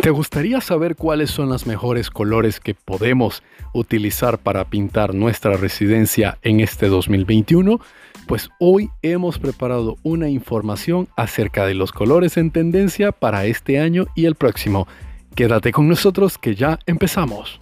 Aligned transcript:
¿Te 0.00 0.08
gustaría 0.08 0.62
saber 0.62 0.96
cuáles 0.96 1.30
son 1.30 1.50
los 1.50 1.66
mejores 1.66 2.08
colores 2.08 2.58
que 2.58 2.72
podemos 2.74 3.42
utilizar 3.74 4.38
para 4.38 4.64
pintar 4.64 5.14
nuestra 5.14 5.58
residencia 5.58 6.38
en 6.40 6.60
este 6.60 6.86
2021? 6.86 7.78
Pues 8.26 8.48
hoy 8.58 8.88
hemos 9.02 9.38
preparado 9.38 9.98
una 10.02 10.30
información 10.30 11.08
acerca 11.16 11.66
de 11.66 11.74
los 11.74 11.92
colores 11.92 12.38
en 12.38 12.50
tendencia 12.50 13.12
para 13.12 13.44
este 13.44 13.78
año 13.78 14.06
y 14.14 14.24
el 14.24 14.36
próximo. 14.36 14.88
Quédate 15.34 15.70
con 15.70 15.86
nosotros 15.86 16.38
que 16.38 16.54
ya 16.54 16.78
empezamos. 16.86 17.60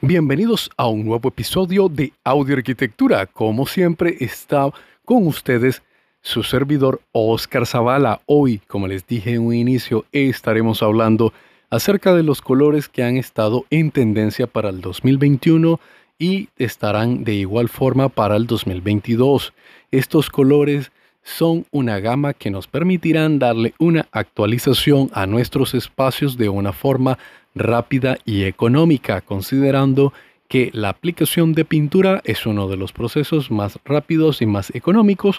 Bienvenidos 0.00 0.70
a 0.78 0.86
un 0.86 1.04
nuevo 1.04 1.28
episodio 1.28 1.90
de 1.90 2.14
Audio 2.24 2.56
Arquitectura. 2.56 3.26
Como 3.26 3.66
siempre 3.66 4.16
está 4.18 4.70
con 5.04 5.26
ustedes 5.26 5.82
su 6.22 6.42
servidor 6.42 7.00
Oscar 7.12 7.66
Zavala. 7.66 8.20
Hoy, 8.26 8.60
como 8.66 8.88
les 8.88 9.06
dije 9.06 9.34
en 9.34 9.46
un 9.46 9.54
inicio, 9.54 10.04
estaremos 10.12 10.82
hablando 10.82 11.32
acerca 11.70 12.14
de 12.14 12.22
los 12.22 12.42
colores 12.42 12.88
que 12.88 13.02
han 13.02 13.16
estado 13.16 13.64
en 13.70 13.90
tendencia 13.90 14.46
para 14.46 14.68
el 14.68 14.80
2021 14.80 15.80
y 16.18 16.48
estarán 16.58 17.24
de 17.24 17.34
igual 17.34 17.68
forma 17.68 18.08
para 18.08 18.36
el 18.36 18.46
2022. 18.46 19.54
Estos 19.90 20.28
colores 20.28 20.92
son 21.22 21.66
una 21.70 22.00
gama 22.00 22.34
que 22.34 22.50
nos 22.50 22.66
permitirán 22.66 23.38
darle 23.38 23.74
una 23.78 24.08
actualización 24.12 25.10
a 25.12 25.26
nuestros 25.26 25.74
espacios 25.74 26.36
de 26.36 26.48
una 26.48 26.72
forma 26.72 27.18
rápida 27.54 28.18
y 28.24 28.44
económica, 28.44 29.20
considerando 29.20 30.12
que 30.48 30.70
la 30.72 30.88
aplicación 30.88 31.52
de 31.52 31.64
pintura 31.64 32.20
es 32.24 32.44
uno 32.46 32.68
de 32.68 32.76
los 32.76 32.92
procesos 32.92 33.50
más 33.50 33.78
rápidos 33.84 34.42
y 34.42 34.46
más 34.46 34.74
económicos 34.74 35.38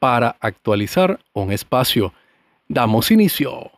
para 0.00 0.36
actualizar 0.40 1.20
un 1.32 1.52
espacio. 1.52 2.12
Damos 2.66 3.12
inicio. 3.12 3.70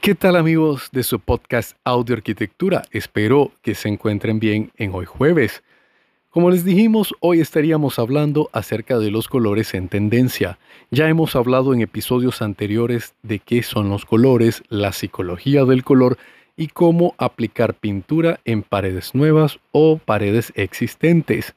¿Qué 0.00 0.14
tal 0.14 0.36
amigos 0.36 0.88
de 0.92 1.02
su 1.02 1.20
podcast 1.20 1.76
Audio 1.84 2.16
Arquitectura? 2.16 2.82
Espero 2.90 3.52
que 3.62 3.74
se 3.74 3.88
encuentren 3.88 4.38
bien 4.40 4.72
en 4.76 4.94
hoy 4.94 5.04
jueves. 5.04 5.62
Como 6.30 6.50
les 6.50 6.64
dijimos, 6.64 7.14
hoy 7.20 7.40
estaríamos 7.40 7.98
hablando 7.98 8.48
acerca 8.52 8.98
de 8.98 9.10
los 9.10 9.26
colores 9.26 9.74
en 9.74 9.88
tendencia. 9.88 10.58
Ya 10.90 11.08
hemos 11.08 11.34
hablado 11.34 11.74
en 11.74 11.80
episodios 11.80 12.40
anteriores 12.40 13.14
de 13.22 13.40
qué 13.40 13.62
son 13.62 13.88
los 13.88 14.04
colores, 14.04 14.62
la 14.68 14.92
psicología 14.92 15.64
del 15.64 15.82
color 15.82 16.18
y 16.56 16.68
cómo 16.68 17.14
aplicar 17.18 17.74
pintura 17.74 18.40
en 18.44 18.62
paredes 18.62 19.14
nuevas 19.14 19.58
o 19.72 19.98
paredes 19.98 20.52
existentes. 20.56 21.54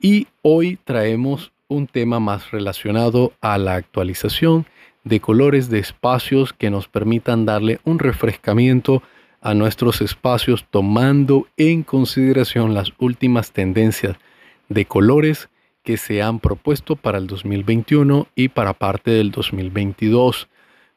Y 0.00 0.28
hoy 0.42 0.78
traemos 0.84 1.52
un 1.68 1.86
tema 1.86 2.20
más 2.20 2.50
relacionado 2.50 3.32
a 3.40 3.58
la 3.58 3.74
actualización 3.74 4.66
de 5.04 5.20
colores 5.20 5.70
de 5.70 5.78
espacios 5.78 6.52
que 6.52 6.70
nos 6.70 6.88
permitan 6.88 7.46
darle 7.46 7.80
un 7.84 7.98
refrescamiento 7.98 9.02
a 9.40 9.54
nuestros 9.54 10.00
espacios 10.00 10.66
tomando 10.70 11.46
en 11.56 11.82
consideración 11.82 12.74
las 12.74 12.92
últimas 12.98 13.52
tendencias 13.52 14.16
de 14.68 14.84
colores 14.84 15.48
que 15.84 15.96
se 15.96 16.20
han 16.20 16.40
propuesto 16.40 16.96
para 16.96 17.18
el 17.18 17.28
2021 17.28 18.26
y 18.34 18.48
para 18.48 18.74
parte 18.74 19.12
del 19.12 19.30
2022. 19.30 20.48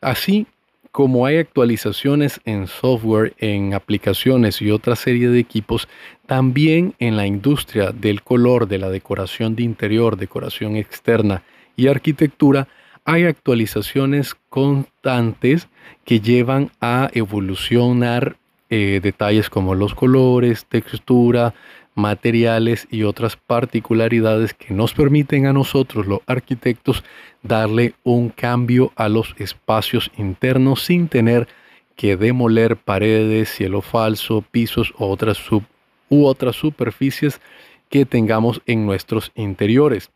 Así 0.01 0.47
como 0.91 1.25
hay 1.25 1.37
actualizaciones 1.37 2.41
en 2.45 2.67
software, 2.67 3.33
en 3.37 3.73
aplicaciones 3.73 4.61
y 4.61 4.71
otra 4.71 4.95
serie 4.95 5.29
de 5.29 5.39
equipos, 5.39 5.87
también 6.25 6.93
en 6.99 7.15
la 7.15 7.25
industria 7.27 7.91
del 7.91 8.21
color, 8.21 8.67
de 8.67 8.79
la 8.79 8.89
decoración 8.89 9.55
de 9.55 9.63
interior, 9.63 10.17
decoración 10.17 10.75
externa 10.75 11.43
y 11.75 11.87
arquitectura, 11.87 12.67
hay 13.05 13.25
actualizaciones 13.25 14.35
constantes 14.49 15.67
que 16.05 16.19
llevan 16.19 16.71
a 16.81 17.09
evolucionar 17.13 18.37
eh, 18.69 18.99
detalles 19.01 19.49
como 19.49 19.73
los 19.73 19.95
colores, 19.95 20.65
textura, 20.67 21.55
materiales 21.95 22.87
y 22.89 23.03
otras 23.03 23.35
particularidades 23.35 24.53
que 24.53 24.73
nos 24.73 24.93
permiten 24.93 25.45
a 25.45 25.53
nosotros 25.53 26.07
los 26.07 26.19
arquitectos 26.27 27.03
darle 27.43 27.93
un 28.03 28.29
cambio 28.29 28.91
a 28.95 29.09
los 29.09 29.35
espacios 29.37 30.11
internos 30.17 30.83
sin 30.83 31.07
tener 31.07 31.47
que 31.95 32.15
demoler 32.15 32.77
paredes, 32.77 33.49
cielo 33.49 33.81
falso, 33.81 34.43
pisos 34.49 34.93
u 34.97 35.05
otras, 35.05 35.37
u 35.51 36.25
otras 36.25 36.55
superficies 36.55 37.41
que 37.89 38.05
tengamos 38.05 38.61
en 38.65 38.85
nuestros 38.85 39.31
interiores. 39.35 40.09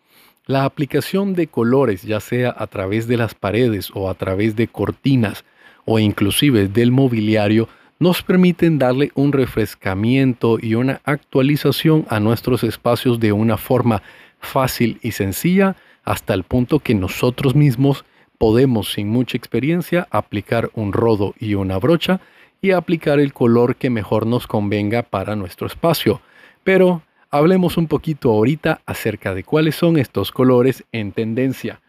La 0.46 0.66
aplicación 0.66 1.34
de 1.34 1.48
colores, 1.48 2.04
ya 2.04 2.20
sea 2.20 2.54
a 2.58 2.68
través 2.68 3.08
de 3.08 3.18
las 3.18 3.34
paredes 3.34 3.92
o 3.94 4.10
a 4.10 4.14
través 4.14 4.56
de 4.56 4.68
cortinas 4.68 5.44
o 5.86 6.00
inclusive 6.00 6.68
del 6.68 6.92
mobiliario, 6.92 7.68
nos 8.04 8.22
permiten 8.22 8.80
darle 8.80 9.14
un 9.16 9.32
refrescamiento 9.32 10.58
y 10.62 10.76
una 10.76 11.00
actualización 11.06 12.06
a 12.10 12.20
nuestros 12.20 12.66
espacios 12.66 13.18
de 13.22 13.32
una 13.32 13.56
forma 13.56 14.04
fácil 14.42 15.00
y 15.02 15.14
sencilla 15.14 15.78
hasta 16.04 16.34
el 16.34 16.44
punto 16.44 16.80
que 16.80 16.96
nosotros 16.96 17.56
mismos 17.56 18.04
podemos 18.38 18.92
sin 18.92 19.08
mucha 19.08 19.38
experiencia 19.38 20.06
aplicar 20.12 20.70
un 20.74 20.92
rodo 20.92 21.34
y 21.40 21.54
una 21.54 21.78
brocha 21.78 22.20
y 22.62 22.72
aplicar 22.72 23.22
el 23.22 23.32
color 23.32 23.78
que 23.78 23.90
mejor 23.90 24.28
nos 24.28 24.48
convenga 24.48 25.04
para 25.04 25.38
nuestro 25.38 25.66
espacio. 25.66 26.20
Pero 26.66 27.04
hablemos 27.30 27.78
un 27.78 27.88
poquito 27.88 28.32
ahorita 28.32 28.82
acerca 28.86 29.34
de 29.34 29.46
cuáles 29.46 29.78
son 29.78 29.98
estos 29.98 30.34
colores 30.34 30.84
en 30.92 31.14
tendencia. 31.14 31.80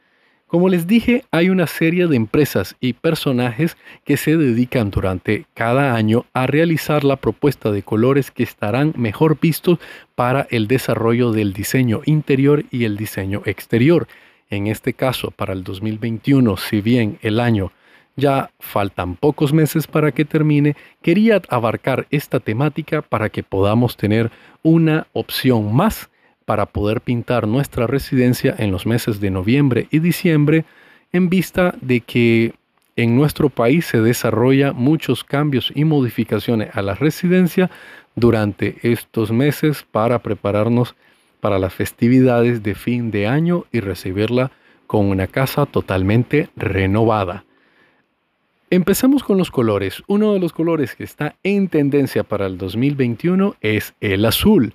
Como 0.54 0.68
les 0.68 0.86
dije, 0.86 1.24
hay 1.32 1.50
una 1.50 1.66
serie 1.66 2.06
de 2.06 2.14
empresas 2.14 2.76
y 2.78 2.92
personajes 2.92 3.76
que 4.04 4.16
se 4.16 4.36
dedican 4.36 4.92
durante 4.92 5.46
cada 5.52 5.96
año 5.96 6.26
a 6.32 6.46
realizar 6.46 7.02
la 7.02 7.16
propuesta 7.16 7.72
de 7.72 7.82
colores 7.82 8.30
que 8.30 8.44
estarán 8.44 8.94
mejor 8.96 9.40
vistos 9.40 9.80
para 10.14 10.46
el 10.50 10.68
desarrollo 10.68 11.32
del 11.32 11.54
diseño 11.54 12.02
interior 12.04 12.62
y 12.70 12.84
el 12.84 12.96
diseño 12.96 13.42
exterior. 13.46 14.06
En 14.48 14.68
este 14.68 14.92
caso, 14.92 15.32
para 15.32 15.54
el 15.54 15.64
2021, 15.64 16.56
si 16.56 16.80
bien 16.80 17.18
el 17.22 17.40
año 17.40 17.72
ya 18.14 18.52
faltan 18.60 19.16
pocos 19.16 19.52
meses 19.52 19.88
para 19.88 20.12
que 20.12 20.24
termine, 20.24 20.76
quería 21.02 21.42
abarcar 21.48 22.06
esta 22.10 22.38
temática 22.38 23.02
para 23.02 23.28
que 23.28 23.42
podamos 23.42 23.96
tener 23.96 24.30
una 24.62 25.08
opción 25.14 25.74
más 25.74 26.10
para 26.44 26.66
poder 26.66 27.00
pintar 27.00 27.48
nuestra 27.48 27.86
residencia 27.86 28.54
en 28.58 28.70
los 28.70 28.86
meses 28.86 29.20
de 29.20 29.30
noviembre 29.30 29.88
y 29.90 29.98
diciembre 29.98 30.64
en 31.12 31.28
vista 31.28 31.74
de 31.80 32.00
que 32.00 32.54
en 32.96 33.16
nuestro 33.16 33.48
país 33.48 33.86
se 33.86 34.00
desarrolla 34.00 34.72
muchos 34.72 35.24
cambios 35.24 35.72
y 35.74 35.84
modificaciones 35.84 36.74
a 36.74 36.82
la 36.82 36.94
residencia 36.94 37.70
durante 38.14 38.76
estos 38.82 39.32
meses 39.32 39.84
para 39.90 40.20
prepararnos 40.20 40.94
para 41.40 41.58
las 41.58 41.74
festividades 41.74 42.62
de 42.62 42.74
fin 42.74 43.10
de 43.10 43.26
año 43.26 43.64
y 43.72 43.80
recibirla 43.80 44.50
con 44.86 45.06
una 45.06 45.26
casa 45.26 45.66
totalmente 45.66 46.48
renovada. 46.56 47.44
Empezamos 48.70 49.22
con 49.22 49.38
los 49.38 49.50
colores. 49.50 50.02
Uno 50.06 50.32
de 50.32 50.40
los 50.40 50.52
colores 50.52 50.94
que 50.94 51.04
está 51.04 51.36
en 51.42 51.68
tendencia 51.68 52.24
para 52.24 52.46
el 52.46 52.58
2021 52.58 53.56
es 53.60 53.94
el 54.00 54.24
azul. 54.24 54.72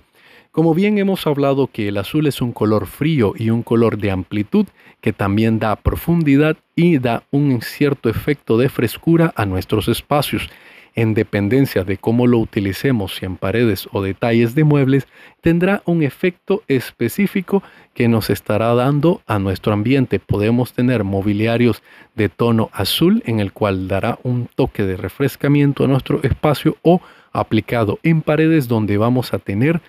Como 0.52 0.74
bien 0.74 0.98
hemos 0.98 1.28
hablado 1.28 1.68
que 1.68 1.86
el 1.86 1.96
azul 1.96 2.26
es 2.26 2.42
un 2.42 2.50
color 2.50 2.88
frío 2.88 3.34
y 3.36 3.50
un 3.50 3.62
color 3.62 3.98
de 3.98 4.10
amplitud 4.10 4.66
que 5.00 5.12
también 5.12 5.60
da 5.60 5.76
profundidad 5.76 6.56
y 6.74 6.98
da 6.98 7.22
un 7.30 7.62
cierto 7.62 8.08
efecto 8.08 8.58
de 8.58 8.68
frescura 8.68 9.32
a 9.36 9.46
nuestros 9.46 9.86
espacios. 9.86 10.50
En 10.96 11.14
dependencia 11.14 11.84
de 11.84 11.98
cómo 11.98 12.26
lo 12.26 12.38
utilicemos, 12.38 13.14
si 13.14 13.26
en 13.26 13.36
paredes 13.36 13.88
o 13.92 14.02
detalles 14.02 14.56
de 14.56 14.64
muebles, 14.64 15.06
tendrá 15.40 15.82
un 15.84 16.02
efecto 16.02 16.64
específico 16.66 17.62
que 17.94 18.08
nos 18.08 18.28
estará 18.28 18.74
dando 18.74 19.22
a 19.28 19.38
nuestro 19.38 19.72
ambiente. 19.72 20.18
Podemos 20.18 20.72
tener 20.72 21.04
mobiliarios 21.04 21.80
de 22.16 22.28
tono 22.28 22.70
azul 22.72 23.22
en 23.24 23.38
el 23.38 23.52
cual 23.52 23.86
dará 23.86 24.18
un 24.24 24.48
toque 24.52 24.82
de 24.82 24.96
refrescamiento 24.96 25.84
a 25.84 25.86
nuestro 25.86 26.20
espacio 26.24 26.76
o 26.82 27.00
aplicado 27.32 28.00
en 28.02 28.20
paredes 28.20 28.66
donde 28.66 28.98
vamos 28.98 29.32
a 29.32 29.38
tener 29.38 29.80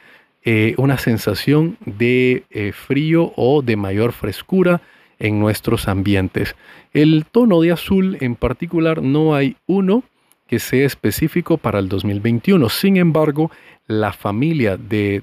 eh, 0.43 0.73
una 0.77 0.97
sensación 0.97 1.77
de 1.85 2.43
eh, 2.49 2.71
frío 2.71 3.31
o 3.35 3.61
de 3.61 3.75
mayor 3.75 4.11
frescura 4.11 4.81
en 5.19 5.39
nuestros 5.39 5.87
ambientes. 5.87 6.55
El 6.93 7.25
tono 7.31 7.61
de 7.61 7.71
azul 7.71 8.17
en 8.21 8.35
particular 8.35 9.03
no 9.03 9.35
hay 9.35 9.55
uno 9.67 10.03
que 10.47 10.59
sea 10.59 10.85
específico 10.85 11.57
para 11.57 11.79
el 11.79 11.87
2021. 11.87 12.67
Sin 12.69 12.97
embargo, 12.97 13.51
la 13.87 14.13
familia 14.13 14.77
de 14.77 15.21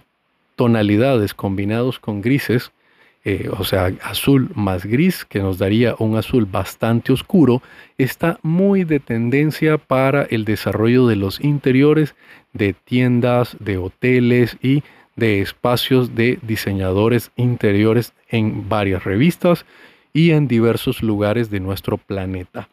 tonalidades 0.57 1.35
combinados 1.35 1.99
con 1.99 2.23
grises, 2.23 2.73
eh, 3.25 3.51
o 3.59 3.65
sea, 3.65 3.93
azul 4.03 4.51
más 4.55 4.87
gris, 4.87 5.25
que 5.25 5.41
nos 5.41 5.59
daría 5.59 5.95
un 5.99 6.17
azul 6.17 6.47
bastante 6.47 7.13
oscuro, 7.13 7.61
está 7.99 8.39
muy 8.43 8.85
de 8.85 9.01
tendencia 9.01 9.79
para 9.79 10.23
el 10.23 10.45
desarrollo 10.45 11.07
de 11.07 11.17
los 11.17 11.41
interiores 11.41 12.15
de 12.53 12.73
tiendas, 12.73 13.57
de 13.61 13.77
hoteles 13.77 14.57
y 14.63 14.83
de 15.19 15.41
espacios 15.41 16.15
de 16.15 16.39
diseñadores 16.43 17.33
interiores 17.37 18.13
en 18.29 18.69
varias 18.69 19.03
revistas 19.03 19.67
y 20.13 20.31
en 20.31 20.47
diversos 20.47 21.03
lugares 21.03 21.51
de 21.51 21.59
nuestro 21.59 21.99
planeta. 21.99 22.69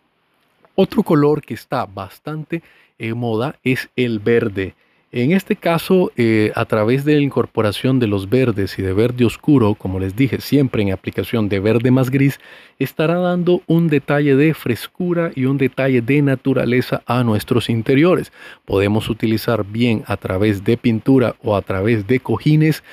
Otro 0.75 1.01
color 1.01 1.41
que 1.41 1.55
está 1.55 1.85
bastante 1.85 2.61
en 2.99 3.17
moda 3.17 3.55
es 3.63 3.89
el 3.95 4.19
verde. 4.19 4.75
En 5.15 5.31
este 5.31 5.55
caso, 5.55 6.11
eh, 6.17 6.51
a 6.55 6.65
través 6.65 7.05
de 7.05 7.15
la 7.15 7.21
incorporación 7.21 7.99
de 7.99 8.07
los 8.07 8.29
verdes 8.29 8.77
y 8.77 8.81
de 8.81 8.91
verde 8.91 9.23
oscuro, 9.23 9.73
como 9.73 9.97
les 9.97 10.13
dije, 10.13 10.41
siempre 10.41 10.81
en 10.81 10.91
aplicación 10.91 11.47
de 11.47 11.61
verde 11.61 11.89
más 11.89 12.09
gris, 12.09 12.37
estará 12.79 13.15
dando 13.19 13.61
un 13.65 13.87
detalle 13.87 14.35
de 14.35 14.53
frescura 14.53 15.31
y 15.33 15.45
un 15.45 15.57
detalle 15.57 16.01
de 16.01 16.21
naturaleza 16.21 17.01
a 17.05 17.23
nuestros 17.23 17.69
interiores. 17.69 18.33
Podemos 18.65 19.09
utilizar 19.09 19.65
bien 19.65 20.03
a 20.05 20.17
través 20.17 20.65
de 20.65 20.75
pintura 20.75 21.37
o 21.41 21.55
a 21.55 21.61
través 21.61 22.05
de 22.07 22.19
cojines 22.19 22.83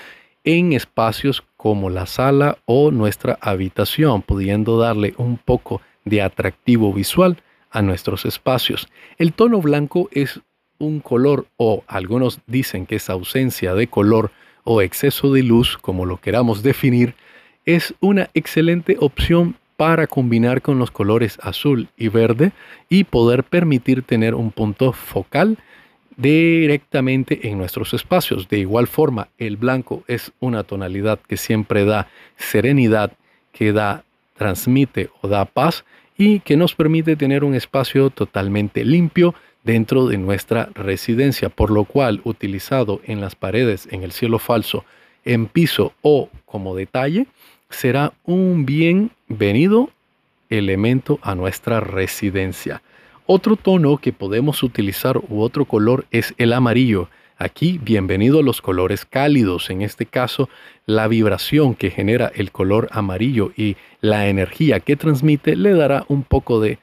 en 0.45 0.75
espacios 0.75 1.43
como 1.57 1.91
la 1.91 2.07
sala 2.07 2.57
o 2.67 2.93
nuestra 2.93 3.37
habitación, 3.41 4.23
pudiendo 4.23 4.79
darle 4.79 5.15
un 5.17 5.39
poco 5.39 5.81
de 6.05 6.23
atractivo 6.23 6.93
visual 6.93 7.43
a 7.73 7.83
nuestros 7.83 8.25
espacios. 8.27 8.87
El 9.19 9.33
tono 9.33 9.61
blanco 9.61 10.09
es 10.13 10.41
un 10.83 11.01
color 11.01 11.47
o 11.57 11.85
algunos 11.87 12.41
dicen 12.47 12.87
que 12.87 12.97
es 12.97 13.09
ausencia 13.09 13.75
de 13.75 13.87
color 13.87 14.33
o 14.65 14.83
exceso 14.83 15.33
de 15.33 15.43
luz, 15.43 15.79
como 15.79 16.07
lo 16.07 16.19
queramos 16.19 16.63
definir, 16.63 17.15
es 17.65 17.95
una 18.01 18.29
excelente 18.35 18.97
opción 18.99 19.55
para 19.77 20.07
combinar 20.07 20.61
con 20.61 20.79
los 20.79 20.91
colores 20.91 21.39
azul 21.43 21.89
y 21.97 22.09
verde 22.09 22.53
y 22.89 23.05
poder 23.05 23.45
permitir 23.45 24.03
tener 24.03 24.35
un 24.35 24.51
punto 24.51 24.93
focal 24.93 25.59
directamente 26.17 27.49
en 27.49 27.59
nuestros 27.59 27.95
espacios. 27.95 28.49
De 28.49 28.59
igual 28.59 28.87
forma, 28.87 29.29
el 29.39 29.57
blanco 29.57 30.05
es 30.09 30.33
una 30.41 30.65
tonalidad 30.65 31.21
que 31.21 31.37
siempre 31.37 31.85
da 31.85 32.09
serenidad, 32.37 33.13
que 33.53 33.73
da, 33.73 34.05
transmite 34.37 35.11
o 35.21 35.29
da 35.29 35.45
paz 35.45 35.85
y 36.19 36.41
que 36.41 36.57
nos 36.57 36.75
permite 36.75 37.17
tener 37.17 37.45
un 37.45 37.55
espacio 37.55 38.11
totalmente 38.11 38.85
limpio 38.85 39.35
dentro 39.65 40.07
de 40.07 40.19
nuestra 40.19 40.69
residencia, 40.75 41.49
por 41.49 41.71
lo 41.71 41.85
cual 41.85 42.21
utilizado 42.25 43.01
en 43.05 43.21
las 43.21 43.35
paredes, 43.35 43.89
en 43.91 44.03
el 44.03 44.13
cielo 44.13 44.39
falso, 44.39 44.85
en 45.25 45.47
piso 45.47 45.93
o 46.03 46.29
como 46.47 46.75
detalle, 46.75 47.27
será 47.71 48.13
un 48.25 48.67
bienvenido 48.67 49.91
elemento 50.51 51.19
a 51.23 51.35
nuestra 51.35 51.81
residencia. 51.81 52.83
Otro 53.27 53.57
tono 53.57 53.99
que 53.99 54.13
podemos 54.13 54.63
utilizar 54.63 55.17
u 55.17 55.41
otro 55.41 55.65
color 55.65 56.07
es 56.11 56.35
el 56.39 56.53
amarillo. 56.53 57.09
Aquí, 57.39 57.79
bienvenido 57.83 58.41
a 58.41 58.43
los 58.43 58.61
colores 58.61 59.05
cálidos. 59.05 59.71
En 59.71 59.83
este 59.83 60.07
caso, 60.07 60.49
la 60.87 61.09
vibración 61.09 61.75
que 61.75 61.91
genera 61.91 62.31
el 62.35 62.53
color 62.53 62.89
amarillo 62.93 63.53
y 63.57 63.77
la 64.01 64.29
energía 64.29 64.81
que 64.81 64.97
transmite 64.97 65.57
le 65.57 65.73
dará 65.73 66.05
un 66.09 66.25
poco 66.25 66.61
de 66.61 66.79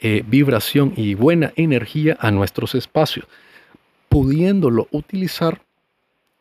eh, 0.00 0.22
vibración 0.26 0.92
y 0.96 1.14
buena 1.14 1.52
energía 1.56 2.16
a 2.20 2.30
nuestros 2.30 2.74
espacios, 2.74 3.26
pudiéndolo 4.08 4.88
utilizar 4.90 5.62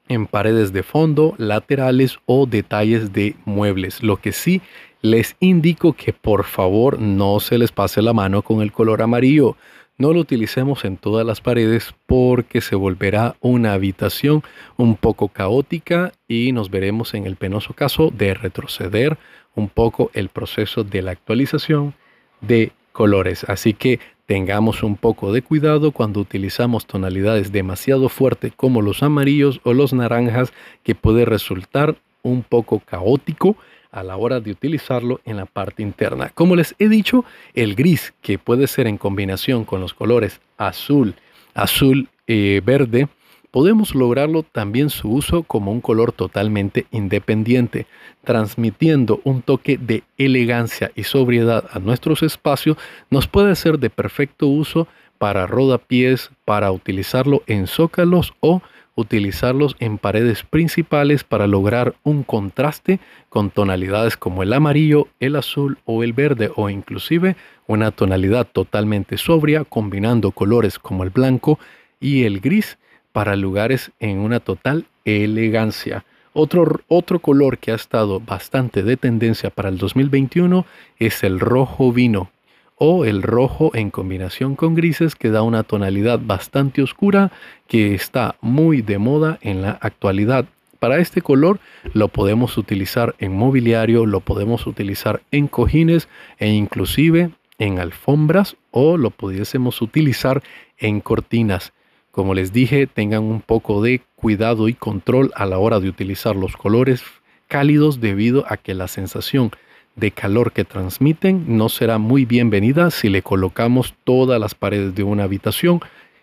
en 0.09 0.25
paredes 0.27 0.74
de 0.74 0.83
fondo, 0.83 1.36
laterales 1.38 2.19
o 2.25 2.45
detalles 2.45 3.13
de 3.13 3.36
muebles. 3.45 4.04
Lo 4.04 4.18
que 4.18 4.31
sí 4.31 4.62
les 5.01 5.36
indico 5.39 5.94
que 5.94 6.13
por 6.13 6.44
favor 6.44 7.00
no 7.00 7.39
se 7.39 7.57
les 7.57 7.71
pase 7.71 8.01
la 8.01 8.13
mano 8.13 8.42
con 8.42 8.62
el 8.62 8.71
color 8.71 9.01
amarillo. 9.01 9.57
No 9.98 10.13
lo 10.13 10.19
utilicemos 10.19 10.86
en 10.86 10.98
todas 10.98 11.25
las 11.25 11.42
paredes 11.42 11.95
porque 12.06 12.62
se 12.62 12.75
volverá 12.75 13.36
una 13.42 13.74
habitación 13.74 14.44
un 14.77 14.95
poco 14.95 15.30
caótica 15.30 16.12
y 16.27 16.51
nos 16.51 16.69
veremos 16.69 17.15
en 17.15 17.25
el 17.25 17.36
penoso 17.36 17.74
caso 17.74 18.12
de 18.15 18.33
retroceder 18.36 19.18
un 19.56 19.69
poco 19.69 20.12
el 20.13 20.30
proceso 20.30 20.83
de 20.83 21.01
la 21.01 21.12
actualización 21.12 21.95
de 22.42 22.71
colores. 22.97 23.44
Así 23.47 23.75
que 23.75 23.99
tengamos 24.25 24.81
un 24.81 24.95
poco 24.95 25.31
de 25.31 25.44
cuidado 25.44 25.91
cuando 25.91 26.19
utilizamos 26.19 26.88
tonalidades 26.88 27.51
demasiado 27.51 28.09
fuertes 28.09 28.53
como 28.55 28.81
los 28.81 29.03
amarillos 29.03 29.61
o 29.63 29.73
los 29.75 29.94
naranjas 29.94 30.51
que 30.81 30.95
puede 30.95 31.23
resultar 31.23 31.95
un 32.23 32.41
poco 32.41 32.79
caótico 32.79 33.55
a 33.91 34.01
la 34.01 34.17
hora 34.17 34.39
de 34.39 34.49
utilizarlo 34.49 35.21
en 35.25 35.38
la 35.38 35.45
parte 35.45 35.83
interna. 35.83 36.31
Como 36.33 36.55
les 36.55 36.73
he 36.79 36.89
dicho, 36.89 37.23
el 37.53 37.75
gris 37.75 38.15
que 38.23 38.39
puede 38.39 38.65
ser 38.65 38.88
en 38.88 38.97
combinación 38.97 39.63
con 39.63 39.79
los 39.79 39.93
colores 39.93 40.41
azul, 40.57 41.13
azul, 41.53 42.09
eh, 42.25 42.61
verde, 42.65 43.09
podemos 43.51 43.95
lograrlo 43.95 44.44
también 44.44 44.89
su 44.89 45.09
uso 45.09 45.44
como 45.44 45.71
un 45.71 45.81
color 45.81 46.11
totalmente 46.11 46.85
independiente, 46.91 47.88
transmitiendo 48.23 49.21
un 49.23 49.41
toque 49.41 49.77
de 49.77 50.03
elegancia 50.17 50.91
y 50.95 51.03
sobriedad 51.03 51.65
a 51.71 51.79
nuestros 51.79 52.23
espacios, 52.23 52.77
nos 53.09 53.27
puede 53.27 53.55
ser 53.55 53.79
de 53.79 53.89
perfecto 53.89 54.47
uso 54.47 54.88
para 55.17 55.47
rodapiés, 55.47 56.29
para 56.45 56.71
utilizarlo 56.71 57.41
en 57.47 57.67
zócalos 57.67 58.33
o 58.39 58.61
utilizarlos 58.97 59.75
en 59.79 60.00
paredes 60.00 60.43
principales 60.43 61.23
para 61.23 61.45
lograr 61.45 61.95
un 62.03 62.23
contraste 62.23 63.00
con 63.29 63.51
tonalidades 63.51 64.17
como 64.17 64.41
el 64.41 64.51
amarillo, 64.53 65.07
el 65.19 65.35
azul 65.35 65.77
o 65.85 66.03
el 66.03 66.13
verde 66.13 66.51
o 66.55 66.69
inclusive 66.69 67.35
una 67.67 67.91
tonalidad 67.91 68.47
totalmente 68.51 69.17
sobria 69.17 69.63
combinando 69.63 70.31
colores 70.31 70.79
como 70.79 71.03
el 71.03 71.11
blanco 71.11 71.59
y 72.00 72.23
el 72.23 72.39
gris 72.39 72.79
para 73.17 73.35
lugares 73.35 73.89
en 73.99 74.19
una 74.19 74.39
total 74.39 74.85
elegancia. 75.03 76.05
Otro, 76.33 76.81
otro 76.87 77.17
color 77.17 77.57
que 77.57 77.71
ha 77.71 77.75
estado 77.75 78.19
bastante 78.19 78.83
de 78.83 78.95
tendencia 78.95 79.49
para 79.49 79.69
el 79.69 79.79
2021 79.79 80.67
es 80.99 81.23
el 81.23 81.39
rojo 81.39 81.91
vino 81.91 82.29
o 82.75 83.05
el 83.05 83.23
rojo 83.23 83.71
en 83.73 83.89
combinación 83.89 84.55
con 84.55 84.75
grises 84.75 85.15
que 85.15 85.31
da 85.31 85.41
una 85.41 85.63
tonalidad 85.63 86.19
bastante 86.21 86.83
oscura 86.83 87.31
que 87.67 87.95
está 87.95 88.35
muy 88.39 88.83
de 88.83 88.99
moda 88.99 89.39
en 89.41 89.63
la 89.63 89.71
actualidad. 89.81 90.45
Para 90.77 90.99
este 90.99 91.23
color 91.23 91.59
lo 91.93 92.09
podemos 92.09 92.55
utilizar 92.55 93.15
en 93.17 93.35
mobiliario, 93.35 94.05
lo 94.05 94.19
podemos 94.19 94.67
utilizar 94.67 95.23
en 95.31 95.47
cojines 95.47 96.07
e 96.37 96.49
inclusive 96.49 97.31
en 97.57 97.79
alfombras 97.79 98.57
o 98.69 98.95
lo 98.95 99.09
pudiésemos 99.09 99.81
utilizar 99.81 100.43
en 100.77 101.01
cortinas. 101.01 101.73
Como 102.17 102.33
les 102.33 102.51
dije, 102.51 102.88
tengan 102.88 103.21
un 103.21 103.41
poco 103.41 103.83
de 103.83 104.01
cuidado 104.15 104.69
y 104.69 104.74
control 104.74 105.31
a 105.36 105.45
la 105.45 105.59
hora 105.59 105.79
de 105.79 105.88
utilizar 105.88 106.36
los 106.36 106.57
colores 106.57 107.03
cálidos 107.47 108.01
debido 108.01 108.43
a 108.47 108.57
que 108.57 108.74
la 108.74 108.88
sensación 108.88 109.51
de 109.95 110.09
calor 110.09 110.51
que 110.51 110.63
transmiten 110.63 111.45
no 111.47 111.69
será 111.69 112.00
muy 112.00 112.25
bienvenida 112.25 112.89
si 112.89 113.09
le 113.09 113.21
colocamos 113.21 113.93
todas 114.03 114.41
las 114.41 114.55
paredes 114.55 114.95
de 114.95 115.03
una 115.03 115.25
habitación 115.25 115.79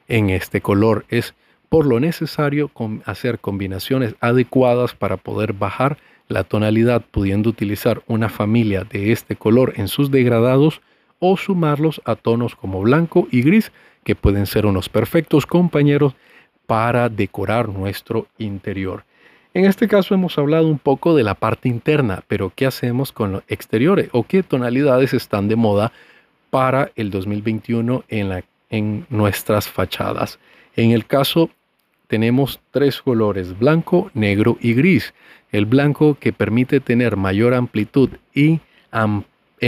en 0.08 0.30
este 0.30 0.60
color. 0.60 1.04
Es 1.10 1.36
por 1.68 1.86
lo 1.86 2.00
necesario 2.00 2.72
hacer 3.04 3.38
combinaciones 3.38 4.16
adecuadas 4.18 4.96
para 4.96 5.16
poder 5.16 5.52
bajar 5.52 5.98
la 6.26 6.42
tonalidad 6.42 7.04
pudiendo 7.08 7.50
utilizar 7.50 8.02
una 8.08 8.28
familia 8.28 8.82
de 8.82 9.12
este 9.12 9.36
color 9.36 9.74
en 9.76 9.86
sus 9.86 10.10
degradados 10.10 10.80
o 11.20 11.36
sumarlos 11.36 12.02
a 12.04 12.16
tonos 12.16 12.56
como 12.56 12.80
blanco 12.80 13.28
y 13.30 13.42
gris 13.42 13.70
que 14.04 14.14
pueden 14.14 14.46
ser 14.46 14.66
unos 14.66 14.88
perfectos 14.88 15.46
compañeros 15.46 16.14
para 16.66 17.08
decorar 17.08 17.68
nuestro 17.68 18.26
interior. 18.38 19.04
En 19.54 19.66
este 19.66 19.86
caso 19.86 20.14
hemos 20.14 20.36
hablado 20.36 20.66
un 20.66 20.80
poco 20.80 21.14
de 21.14 21.22
la 21.22 21.34
parte 21.34 21.68
interna, 21.68 22.24
pero 22.26 22.52
¿qué 22.54 22.66
hacemos 22.66 23.12
con 23.12 23.32
los 23.32 23.42
exteriores 23.46 24.08
o 24.12 24.24
qué 24.24 24.42
tonalidades 24.42 25.14
están 25.14 25.46
de 25.46 25.54
moda 25.54 25.92
para 26.50 26.90
el 26.96 27.10
2021 27.10 28.04
en, 28.08 29.06
nuestras 29.10 29.68
fachadas? 29.68 30.40
En 30.74 30.90
el 30.90 31.06
caso 31.06 31.50
tenemos 32.08 32.60
tres 32.72 33.00
colores, 33.00 33.56
blanco, 33.56 34.10
negro 34.12 34.58
y 34.60 34.74
gris. 34.74 35.14
El 35.52 35.66
blanco 35.66 36.16
que 36.18 36.32
permite 36.32 36.80
tener 36.80 37.16
mayor 37.16 37.54
amplitud 37.54 38.10
y 38.34 38.58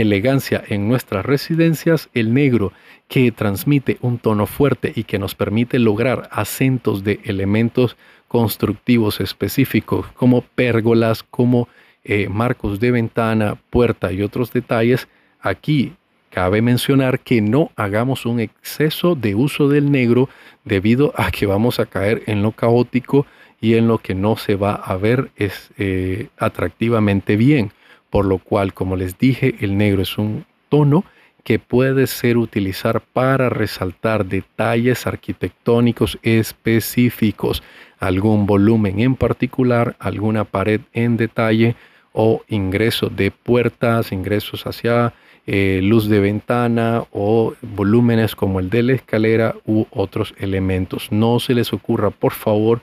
elegancia 0.01 0.63
en 0.67 0.87
nuestras 0.87 1.25
residencias, 1.25 2.09
el 2.13 2.33
negro 2.33 2.73
que 3.07 3.31
transmite 3.31 3.97
un 4.01 4.17
tono 4.17 4.45
fuerte 4.45 4.91
y 4.95 5.03
que 5.03 5.19
nos 5.19 5.35
permite 5.35 5.79
lograr 5.79 6.29
acentos 6.31 7.03
de 7.03 7.19
elementos 7.23 7.97
constructivos 8.27 9.21
específicos 9.21 10.07
como 10.13 10.41
pérgolas, 10.41 11.23
como 11.23 11.67
eh, 12.03 12.29
marcos 12.29 12.79
de 12.79 12.91
ventana, 12.91 13.57
puerta 13.69 14.11
y 14.11 14.21
otros 14.21 14.51
detalles, 14.51 15.07
aquí 15.41 15.93
cabe 16.29 16.61
mencionar 16.61 17.19
que 17.19 17.41
no 17.41 17.71
hagamos 17.75 18.25
un 18.25 18.39
exceso 18.39 19.15
de 19.15 19.35
uso 19.35 19.69
del 19.69 19.91
negro 19.91 20.29
debido 20.65 21.13
a 21.17 21.31
que 21.31 21.45
vamos 21.45 21.79
a 21.79 21.85
caer 21.85 22.23
en 22.27 22.43
lo 22.43 22.51
caótico 22.51 23.25
y 23.59 23.75
en 23.75 23.87
lo 23.87 23.97
que 23.97 24.13
no 24.13 24.37
se 24.37 24.55
va 24.55 24.73
a 24.73 24.95
ver 24.97 25.31
es, 25.35 25.71
eh, 25.77 26.27
atractivamente 26.37 27.35
bien. 27.37 27.71
Por 28.09 28.25
lo 28.25 28.37
cual, 28.37 28.73
como 28.73 28.95
les 28.95 29.17
dije, 29.17 29.55
el 29.59 29.77
negro 29.77 30.01
es 30.01 30.17
un 30.17 30.45
tono 30.69 31.03
que 31.43 31.59
puede 31.59 32.07
ser 32.07 32.35
utilizado 32.37 33.01
para 33.13 33.47
resaltar 33.47 34.25
detalles 34.25 35.07
arquitectónicos 35.07 36.19
específicos, 36.21 37.63
algún 37.99 38.45
volumen 38.45 38.99
en 38.99 39.15
particular, 39.15 39.95
alguna 39.99 40.43
pared 40.43 40.81
en 40.91 41.15
detalle 41.15 41.77
o 42.11 42.41
ingreso 42.49 43.07
de 43.07 43.31
puertas, 43.31 44.11
ingresos 44.11 44.67
hacia 44.67 45.13
eh, 45.45 45.79
luz 45.81 46.09
de 46.09 46.19
ventana 46.19 47.05
o 47.11 47.53
volúmenes 47.61 48.35
como 48.35 48.59
el 48.59 48.69
de 48.69 48.83
la 48.83 48.93
escalera 48.93 49.55
u 49.65 49.85
otros 49.91 50.33
elementos. 50.37 51.13
No 51.13 51.39
se 51.39 51.53
les 51.53 51.71
ocurra, 51.71 52.09
por 52.09 52.33
favor, 52.33 52.81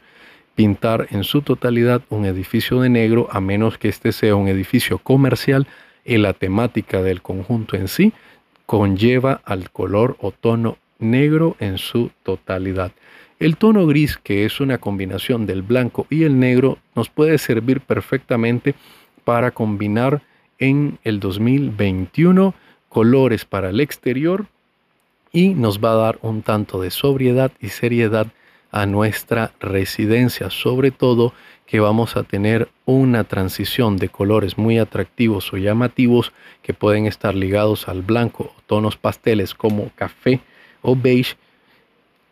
pintar 0.54 1.08
en 1.10 1.24
su 1.24 1.42
totalidad 1.42 2.02
un 2.10 2.24
edificio 2.24 2.80
de 2.80 2.88
negro 2.88 3.28
a 3.30 3.40
menos 3.40 3.78
que 3.78 3.88
este 3.88 4.12
sea 4.12 4.36
un 4.36 4.48
edificio 4.48 4.98
comercial 4.98 5.66
y 6.04 6.18
la 6.18 6.32
temática 6.32 7.02
del 7.02 7.22
conjunto 7.22 7.76
en 7.76 7.88
sí 7.88 8.12
conlleva 8.66 9.40
al 9.44 9.70
color 9.70 10.16
o 10.20 10.30
tono 10.30 10.78
negro 10.98 11.56
en 11.60 11.78
su 11.78 12.10
totalidad. 12.22 12.92
El 13.38 13.56
tono 13.56 13.86
gris, 13.86 14.16
que 14.16 14.44
es 14.44 14.60
una 14.60 14.78
combinación 14.78 15.44
del 15.44 15.62
blanco 15.62 16.06
y 16.08 16.22
el 16.22 16.38
negro, 16.38 16.78
nos 16.94 17.10
puede 17.10 17.36
servir 17.38 17.80
perfectamente 17.80 18.74
para 19.24 19.50
combinar 19.50 20.22
en 20.58 20.98
el 21.02 21.20
2021 21.20 22.54
colores 22.88 23.44
para 23.44 23.70
el 23.70 23.80
exterior 23.80 24.46
y 25.32 25.48
nos 25.48 25.80
va 25.82 25.92
a 25.92 25.96
dar 25.96 26.18
un 26.22 26.42
tanto 26.42 26.80
de 26.80 26.90
sobriedad 26.90 27.50
y 27.60 27.68
seriedad 27.68 28.28
a 28.74 28.86
nuestra 28.86 29.52
residencia, 29.60 30.50
sobre 30.50 30.90
todo 30.90 31.32
que 31.64 31.78
vamos 31.78 32.16
a 32.16 32.24
tener 32.24 32.68
una 32.86 33.22
transición 33.22 33.96
de 33.98 34.08
colores 34.08 34.58
muy 34.58 34.78
atractivos 34.78 35.52
o 35.52 35.58
llamativos 35.58 36.32
que 36.60 36.74
pueden 36.74 37.06
estar 37.06 37.36
ligados 37.36 37.86
al 37.86 38.02
blanco 38.02 38.52
tonos 38.66 38.96
pasteles 38.96 39.54
como 39.54 39.90
café 39.94 40.40
o 40.82 40.96
beige 40.96 41.36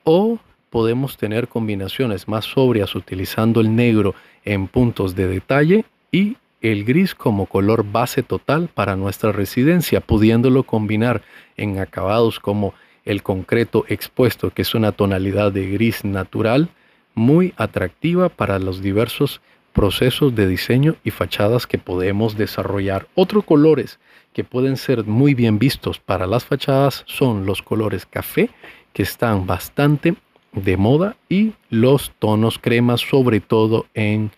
o 0.02 0.40
podemos 0.68 1.16
tener 1.16 1.46
combinaciones 1.46 2.26
más 2.26 2.44
sobrias 2.44 2.96
utilizando 2.96 3.60
el 3.60 3.76
negro 3.76 4.16
en 4.44 4.66
puntos 4.66 5.14
de 5.14 5.28
detalle 5.28 5.84
y 6.10 6.36
el 6.60 6.84
gris 6.84 7.14
como 7.14 7.46
color 7.46 7.84
base 7.84 8.24
total 8.24 8.68
para 8.68 8.96
nuestra 8.96 9.30
residencia, 9.30 10.00
pudiéndolo 10.00 10.64
combinar 10.64 11.22
en 11.56 11.78
acabados 11.78 12.40
como 12.40 12.74
el 13.04 13.22
concreto 13.22 13.84
expuesto, 13.88 14.50
que 14.50 14.62
es 14.62 14.74
una 14.74 14.92
tonalidad 14.92 15.52
de 15.52 15.70
gris 15.70 16.04
natural 16.04 16.68
muy 17.14 17.52
atractiva 17.56 18.28
para 18.28 18.58
los 18.58 18.82
diversos 18.82 19.40
procesos 19.72 20.34
de 20.34 20.46
diseño 20.46 20.96
y 21.02 21.10
fachadas 21.10 21.66
que 21.66 21.78
podemos 21.78 22.36
desarrollar. 22.36 23.06
Otros 23.14 23.44
colores 23.44 23.98
que 24.32 24.44
pueden 24.44 24.76
ser 24.76 25.04
muy 25.04 25.34
bien 25.34 25.58
vistos 25.58 25.98
para 25.98 26.26
las 26.26 26.44
fachadas 26.44 27.04
son 27.06 27.46
los 27.46 27.62
colores 27.62 28.06
café, 28.06 28.50
que 28.92 29.02
están 29.02 29.46
bastante 29.46 30.14
de 30.52 30.76
moda, 30.76 31.16
y 31.28 31.52
los 31.70 32.12
tonos 32.18 32.58
cremas, 32.58 33.00
sobre 33.00 33.40
todo 33.40 33.86
en 33.94 34.30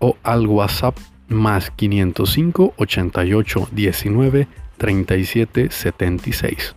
o 0.00 0.16
al 0.22 0.46
WhatsApp 0.46 0.98
más 1.28 1.70
505 1.70 2.74
88 2.76 3.68
19 3.72 4.48
37 4.78 5.70
76. 5.70 6.74